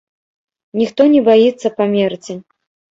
[0.81, 2.33] Ніхто не баіцца памерці.